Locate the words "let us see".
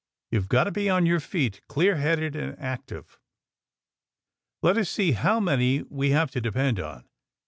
4.63-5.11